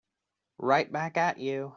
Right 0.57 0.91
back 0.91 1.17
at 1.17 1.37
you. 1.39 1.69